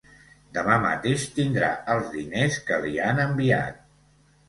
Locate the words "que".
2.71-2.83